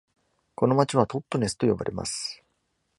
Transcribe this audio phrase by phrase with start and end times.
[0.55, 2.41] この町はトットネスと呼ばれます。